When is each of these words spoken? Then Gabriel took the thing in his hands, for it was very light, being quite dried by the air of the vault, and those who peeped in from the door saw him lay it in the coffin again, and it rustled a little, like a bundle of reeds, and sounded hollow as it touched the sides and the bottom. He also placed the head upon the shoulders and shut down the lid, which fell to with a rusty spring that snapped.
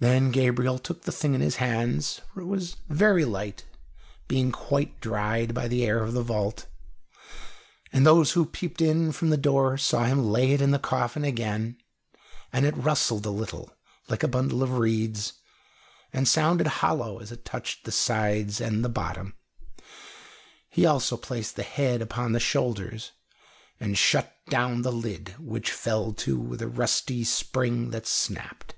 Then 0.00 0.32
Gabriel 0.32 0.80
took 0.80 1.02
the 1.02 1.12
thing 1.12 1.34
in 1.34 1.40
his 1.40 1.56
hands, 1.56 2.20
for 2.32 2.40
it 2.40 2.46
was 2.46 2.76
very 2.88 3.24
light, 3.24 3.64
being 4.26 4.50
quite 4.50 5.00
dried 5.00 5.54
by 5.54 5.68
the 5.68 5.84
air 5.84 6.02
of 6.02 6.14
the 6.14 6.22
vault, 6.22 6.66
and 7.92 8.04
those 8.04 8.32
who 8.32 8.44
peeped 8.44 8.80
in 8.80 9.12
from 9.12 9.30
the 9.30 9.36
door 9.36 9.78
saw 9.78 10.02
him 10.06 10.24
lay 10.28 10.50
it 10.50 10.60
in 10.60 10.72
the 10.72 10.80
coffin 10.80 11.22
again, 11.22 11.78
and 12.52 12.66
it 12.66 12.76
rustled 12.76 13.24
a 13.24 13.30
little, 13.30 13.72
like 14.08 14.24
a 14.24 14.28
bundle 14.28 14.64
of 14.64 14.78
reeds, 14.78 15.34
and 16.12 16.26
sounded 16.26 16.66
hollow 16.66 17.20
as 17.20 17.30
it 17.30 17.44
touched 17.44 17.84
the 17.84 17.92
sides 17.92 18.60
and 18.60 18.84
the 18.84 18.88
bottom. 18.88 19.36
He 20.70 20.84
also 20.86 21.16
placed 21.16 21.54
the 21.54 21.62
head 21.62 22.02
upon 22.02 22.32
the 22.32 22.40
shoulders 22.40 23.12
and 23.78 23.96
shut 23.96 24.34
down 24.50 24.82
the 24.82 24.92
lid, 24.92 25.36
which 25.38 25.70
fell 25.70 26.12
to 26.14 26.36
with 26.36 26.60
a 26.60 26.66
rusty 26.68 27.22
spring 27.22 27.90
that 27.90 28.08
snapped. 28.08 28.74